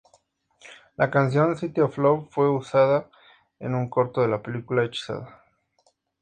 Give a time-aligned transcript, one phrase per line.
[0.97, 3.11] La canción "City Of Love" fue usada
[3.59, 5.43] en un corto de la película "Hechizada".